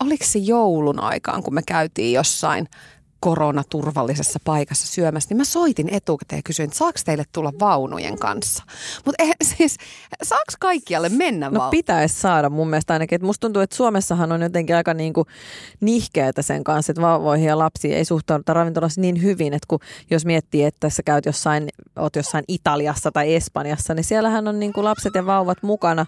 [0.00, 2.68] oliko se joulun aikaan, kun me käytiin jossain
[3.22, 8.64] koronaturvallisessa paikassa syömässä, niin mä soitin etukäteen ja kysyin, että saako teille tulla vaunujen kanssa.
[9.04, 9.24] Mutta
[9.56, 9.76] siis,
[10.22, 13.16] saako kaikkialle mennä No pitäisi saada mun mielestä ainakin.
[13.16, 15.26] Että musta tuntuu, että Suomessahan on jotenkin aika niinku
[15.80, 19.78] nihkeätä sen kanssa, että vauvoihin ja lapsiin ei suhtauduta ravintolassa niin hyvin, että kun
[20.10, 24.84] jos miettii, että sä käyt jossain, oot jossain Italiassa tai Espanjassa, niin siellähän on niinku
[24.84, 26.06] lapset ja vauvat mukana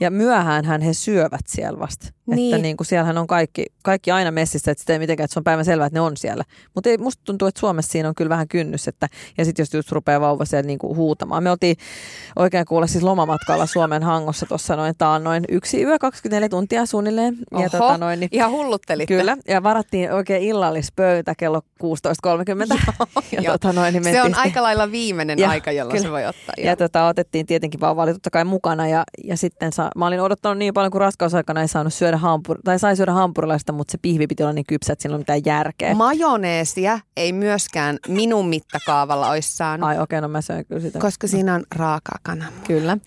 [0.00, 2.06] ja myöhäänhän he syövät siellä vasta.
[2.26, 2.54] Niin.
[2.54, 5.44] Että niinku siellähän on kaikki, kaikki aina messissä, että sitä ei mitenkään, että se on
[5.44, 6.44] päivän selvää, että ne on siellä.
[6.74, 9.92] Mutta musta tuntuu, että Suomessa siinä on kyllä vähän kynnys, että, ja sitten jos just
[9.92, 11.42] rupeaa vauva siellä niinku huutamaan.
[11.42, 11.76] Me oltiin
[12.36, 17.36] oikein kuulla siis lomamatkalla Suomen hangossa tuossa noin taannoin yksi yö 24 tuntia suunnilleen.
[17.50, 19.16] Ja Oho, tota noin, niin, ihan hulluttelitte.
[19.16, 22.94] Kyllä, ja varattiin oikein illallispöytä kello 16.30.
[23.30, 26.06] ja tota noin, niin Se on aika lailla viimeinen Ja, aika, jolloin kyllä.
[26.08, 26.54] se voi ottaa.
[26.58, 30.20] ja tota, otettiin tietenkin vauva oli totta kai mukana ja, ja sitten sa, mä olin
[30.20, 33.98] odottanut niin paljon, kun raskausaikana ei saanut syödä hampur, tai sai syödä hampurilaista, mutta se
[34.02, 35.94] pihvi piti olla niin kypsä, että ei ole mitään järkeä.
[35.94, 40.98] Majoneesia ei myöskään minun mittakaavalla olisi saanut, Ai okei, okay, no mä söin kyllä sitä.
[40.98, 42.64] koska siinä on raakaa kananmunaa.
[42.66, 42.98] Kyllä.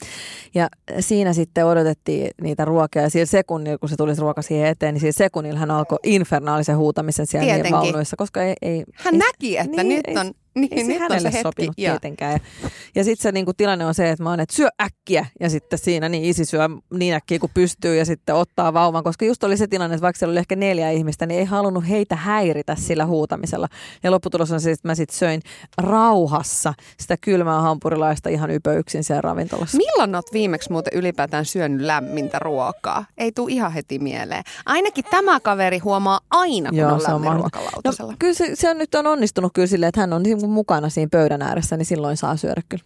[0.56, 0.68] Ja
[1.00, 4.94] siinä sitten odotettiin niitä ruokia ja sillä sekunnilla, kun se tuli se ruoka siihen eteen,
[4.94, 7.72] niin sillä sekunnilla hän alkoi infernaalisen huutamisen siellä Tietenkin.
[7.74, 8.56] vaunuissa, koska ei...
[8.62, 11.32] ei Hän ei, näki, että niin, nyt ei- on, niin, ei se nyt on hänelle
[11.32, 11.44] se hetki.
[11.44, 11.92] sopinut Joo.
[11.92, 12.32] tietenkään.
[12.34, 15.50] Ja, ja sitten se niinku, tilanne on se, että mä oon, että syö äkkiä ja
[15.50, 19.44] sitten siinä niin isi syö niin äkkiä kuin pystyy ja sitten ottaa vauvan, koska just
[19.44, 22.76] oli se tilanne, että vaikka siellä oli ehkä neljä ihmistä, niin ei halunnut heitä häiritä
[22.76, 23.68] sillä huutamisella.
[24.04, 25.42] Ja lopputulos on se, että mä sitten söin
[25.78, 29.78] rauhassa sitä kylmää hampurilaista ihan ypöyksin siellä ravintolassa.
[29.78, 33.06] Milloin olet viimeksi muuten ylipäätään syönyt lämmintä ruokaa?
[33.18, 34.44] Ei tule ihan heti mieleen.
[34.66, 38.12] Ainakin tämä kaveri huomaa aina, kun Joo, on lämmin ruokalautasella.
[38.12, 40.54] No, kyllä se, se on nyt on onnistunut kyllä silleen, että hän on niin kuin
[40.54, 42.84] mukana siinä pöydän ääressä, niin silloin saa syödä kyllä.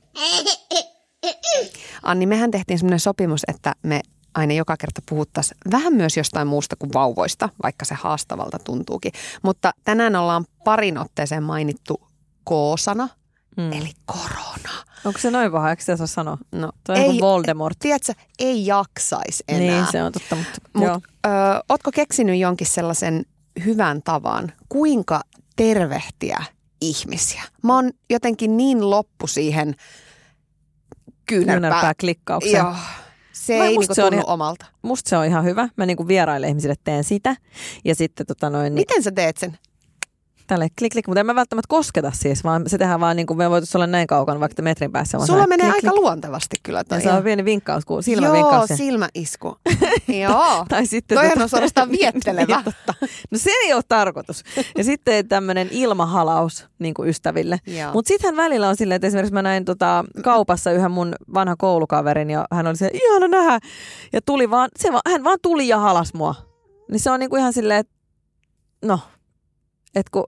[2.04, 4.02] Anni, mehän tehtiin semmoinen sopimus, että me
[4.34, 9.12] aina joka kerta puhuttaisiin vähän myös jostain muusta kuin vauvoista, vaikka se haastavalta tuntuukin.
[9.44, 12.02] Mutta tänään ollaan parin otteeseen mainittu
[12.50, 13.10] K-sana,
[13.58, 13.72] Mm.
[13.74, 14.84] eli korona.
[15.06, 16.38] Onko se noin paha, eikö sitä sanoa?
[16.52, 17.80] No, Toi on kuin Voldemort.
[17.80, 19.60] Tiedätkö, ei jaksaisi enää.
[19.82, 21.00] Niin, se on totta, mutta Mut, joo.
[21.26, 21.30] ö,
[21.70, 23.26] ootko keksinyt jonkin sellaisen
[23.66, 25.22] hyvän tavan, kuinka
[25.56, 26.44] tervehtiä
[26.82, 27.42] ihmisiä?
[27.64, 29.76] Mä oon jotenkin niin loppu siihen
[31.26, 31.94] kyynärpää.
[32.00, 32.56] Klikkaukseen.
[32.56, 32.76] Joo.
[33.32, 34.66] Se Mä- ei niinku se on ihan- omalta.
[34.82, 35.70] Musta se on ihan hyvä.
[35.78, 37.36] Mä niinku vieraille ihmisille teen sitä.
[37.86, 39.58] Ja sitten tota noin, niin Miten sä teet sen?
[40.52, 43.38] Tälle klik klik, mutta en mä välttämättä kosketa siis, vaan se tehdään vaan niin kuin
[43.38, 45.18] me voitaisiin olla näin kaukana vaikka metrin päässä.
[45.18, 46.02] vaan Sulla menee klik, aika klik.
[46.02, 46.98] luontevasti kyllä toi.
[46.98, 48.70] Ja se on pieni vinkkaus, kun Joo, silmävinkkaus.
[48.70, 49.58] ja- silmäisku.
[50.22, 50.66] Joo.
[50.70, 52.56] Tai sitten Toihan tota- on suorastaan viettelevä.
[52.56, 52.94] Niin, totta.
[53.32, 54.44] No se ei ole tarkoitus.
[54.78, 57.60] Ja sitten tämmöinen ilmahalaus niin kuin ystäville.
[57.68, 57.94] Joo.
[57.94, 62.30] Mutta sitten välillä on silleen, että esimerkiksi mä näin tota, kaupassa yhden mun vanhan koulukaverin
[62.30, 63.60] ja hän oli se, ihana nähdä.
[64.14, 66.36] Ja tuli vaan, se vaan, hän vaan tuli ja halas mua.
[66.92, 67.94] Niin se on niinku ihan silleen, että
[68.86, 69.00] no,
[69.96, 70.24] että kun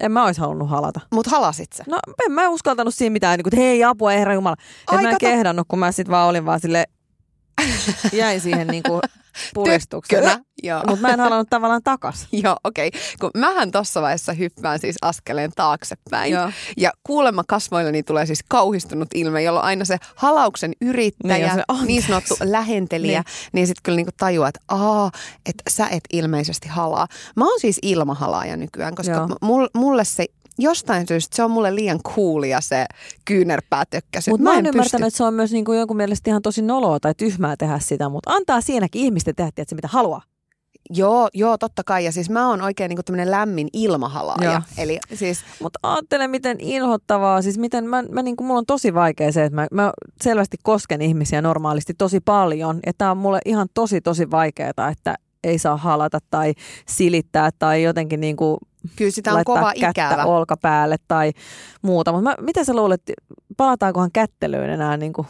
[0.00, 1.00] en mä olisi halunnut halata.
[1.12, 1.84] Mut halasit sä?
[1.88, 4.56] No en mä uskaltanut siinä mitään, niin kuin, että hei apua, herra jumala.
[4.58, 5.26] Ai, Että mä en kato.
[5.26, 6.84] kehdannut, kun mä sit vaan olin vaan sille
[8.12, 9.23] jäin siihen niinku puristukseen.
[10.62, 10.82] Joo.
[10.86, 12.28] Mutta mä en halunnut tavallaan takas.
[12.44, 12.88] Joo, okei.
[12.88, 13.00] Okay.
[13.20, 16.32] Kun mähän tuossa vaiheessa hyppään siis askeleen taaksepäin.
[16.32, 16.50] Joo.
[16.76, 21.86] Ja kuulemma kasvoillani tulee siis kauhistunut ilme, jolloin aina se halauksen yrittäjä, Niin, niin, se,
[21.86, 23.24] niin sanottu lähentelijä, Niin.
[23.24, 25.10] niin, niin sitten kyllä niinku tajuaa, että aa,
[25.46, 27.06] että sä et ilmeisesti halaa.
[27.36, 29.28] Mä oon siis ilmahalaaja nykyään, koska Joo.
[29.40, 30.26] mul, mulle se
[30.58, 32.86] jostain syystä se on mulle liian coolia se
[33.24, 34.30] kyynärpäätökkäsy.
[34.30, 34.76] Mutta mä, en oon pysty.
[34.76, 38.08] ymmärtänyt, että se on myös niinku jonkun mielestä ihan tosi noloa tai tyhmää tehdä sitä,
[38.08, 40.22] mutta antaa siinäkin ihmisten tehdä, tiedätkö, mitä haluaa.
[40.90, 42.04] Joo, joo, totta kai.
[42.04, 44.50] Ja siis mä oon oikein niinku tämmöinen lämmin ilmahalaaja.
[44.50, 44.60] Joo.
[44.78, 49.32] Eli siis Mutta ajattele, miten inhottavaa, siis miten mä, mä niinku, mulla on tosi vaikea
[49.32, 52.80] se, että mä, mä selvästi kosken ihmisiä normaalisti tosi paljon.
[52.86, 55.14] Ja tää on mulle ihan tosi, tosi vaikeaa, että
[55.44, 56.52] ei saa halata tai
[56.88, 58.58] silittää tai jotenkin niinku
[58.96, 60.24] kyllä sitä on laittaa kova kättä ikävä.
[60.24, 61.32] olkapäälle tai
[61.82, 62.12] muuta.
[62.12, 63.02] Mutta mitä sä luulet,
[63.56, 65.26] palataankohan kättelyyn enää, niinku,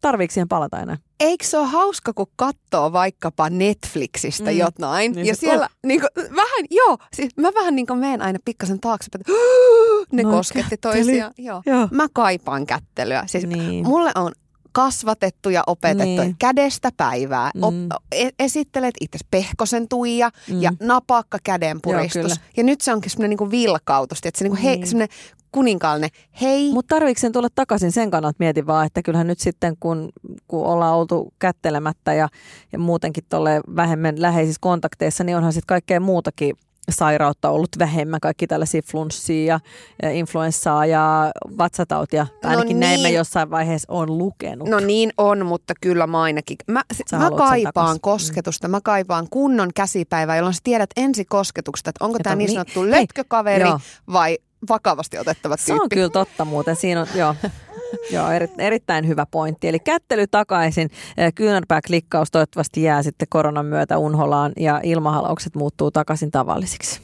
[0.00, 0.96] tarviiko siihen palata enää?
[1.20, 4.56] Eikö se ole hauska, kun katsoo vaikkapa Netflixistä Mm.
[4.58, 8.22] jotain, Niin niin ja siellä niin kuin, vähän, joo, siis mä vähän niin kuin menen
[8.22, 9.32] aina pikkasen taaksepäin, että
[10.16, 10.94] ne No, kosketti kättely.
[10.94, 11.32] toisiaan.
[11.38, 11.62] Joo.
[11.66, 11.88] Joo.
[11.90, 13.22] Mä kaipaan kättelyä.
[13.26, 13.86] Siis Niin.
[13.86, 14.32] mulle on
[14.76, 16.36] kasvatettu ja opetettu Niin.
[16.38, 17.50] kädestä päivää.
[17.62, 17.88] Op, Mm.
[18.12, 20.62] e- esittelet itse pehkosen tuija Mm.
[20.62, 22.22] ja napakka Joo, kädenpuristus.
[22.22, 22.34] kyllä.
[22.56, 24.86] ja nyt se onkin semmoinen niin vilkautus, että se niin kuin hei, Niin.
[24.86, 25.16] semmoinen
[25.52, 26.10] kuninkaallinen
[26.40, 26.72] hei.
[26.72, 30.08] Mutta tarviiko sen tulla takaisin sen kannalta mietin vaan, että kyllähän nyt sitten kun,
[30.48, 32.28] kun ollaan oltu kättelemättä ja,
[32.72, 36.56] ja muutenkin tolle vähemmän läheisissä kontakteissa, niin onhan sitten kaikkea muutakin
[36.90, 39.60] sairautta ollut vähemmän, kaikki tällaisia flunssia
[40.02, 42.26] ja, influenssaa ja vatsatautia.
[42.44, 43.16] No Ainakin näin mä niin.
[43.16, 44.68] jossain vaiheessa on lukenut.
[44.68, 46.56] No niin on, mutta kyllä mä ainakin.
[46.66, 47.98] Mä, Sä mä kaipaan takas.
[48.00, 52.54] kosketusta, mä kaipaan kunnon käsipäivää, jolloin sä tiedät ensikosketuksesta, että onko tämä on niin niin-
[52.54, 53.80] sanottu Hei, lötkkökaveri joo.
[54.12, 54.38] vai
[54.68, 55.96] vakavasti otettava Se on tyyppi.
[55.96, 56.76] kyllä totta muuten.
[56.76, 57.34] Siinä on, joo,
[58.10, 59.68] joo eri, erittäin hyvä pointti.
[59.68, 66.30] Eli kättely takaisin, eh, kyynärpääklikkaus toivottavasti jää sitten koronan myötä unholaan ja ilmahalaukset muuttuu takaisin
[66.30, 67.00] tavallisiksi.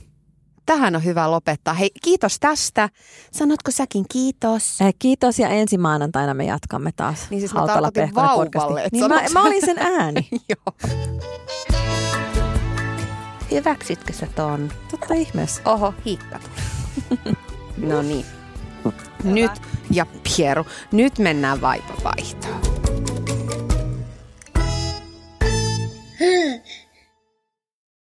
[0.66, 1.74] Tähän on hyvä lopettaa.
[1.74, 2.88] Hei, kiitos tästä.
[3.32, 4.80] Sanotko säkin kiitos?
[4.80, 7.30] Eh, Kiitos ja ensi maanantaina me jatkamme taas.
[7.30, 10.28] Niin siis mä tarkoitin vauvalle, Niin mä, mä olin sen ääni.
[10.48, 10.92] Joo.
[13.50, 14.70] Hyväksytkö sä ton?
[14.90, 15.62] Totta ihmeessä.
[15.64, 16.40] Oho, hiikka.
[17.76, 18.26] no niin.
[19.24, 19.52] Nyt,
[19.90, 22.60] ja Pieru, nyt mennään vaipavaihtoon.